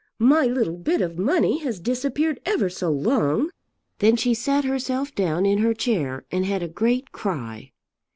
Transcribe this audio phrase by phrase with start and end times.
[0.17, 3.51] My little bit of money has disappeared ever so long."
[3.99, 7.71] Then she sat herself down in her chair and had a great cry.